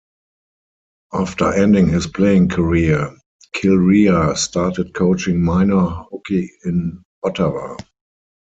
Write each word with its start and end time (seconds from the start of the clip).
After 1.13 1.53
ending 1.53 1.87
his 1.89 2.07
playing 2.07 2.49
career, 2.49 3.15
Kilrea 3.55 4.35
started 4.35 4.95
coaching 4.95 5.43
minor 5.45 5.77
hockey 5.79 6.49
in 6.65 7.03
Ottawa. 7.23 7.77